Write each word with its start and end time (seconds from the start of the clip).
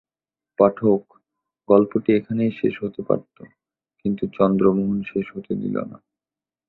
পাঠক, 0.59 1.01
গল্পটি 1.69 2.09
এখানেই 2.13 2.51
শেষ 2.51 2.73
হতে 2.83 3.01
পারত 3.01 3.37
কিন্তু 4.05 4.23
চন্দ্রমোহন 4.37 4.99
শেষ 5.03 5.25
হতে 5.35 5.53
দিল 5.55 5.75
না। 5.83 5.97